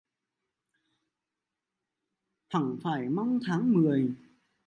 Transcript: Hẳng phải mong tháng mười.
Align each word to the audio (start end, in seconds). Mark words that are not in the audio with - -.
Hẳng 2.47 2.77
phải 2.83 3.09
mong 3.09 3.39
tháng 3.47 3.73
mười. 3.73 4.09